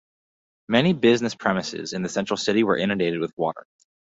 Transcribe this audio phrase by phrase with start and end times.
[0.67, 3.67] Many business premises in the central city were inundated with water.